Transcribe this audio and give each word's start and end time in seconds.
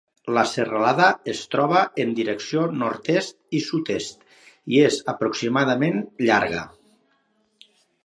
La 0.35 0.43
serralada 0.51 1.09
es 1.33 1.41
troba 1.55 1.83
en 2.05 2.15
direcció 2.21 2.65
nord-est 2.79 3.59
i 3.59 3.61
sud-est, 3.69 4.27
i 4.75 4.83
és 4.91 5.01
aproximadament 5.17 6.05
llarga. 6.27 6.69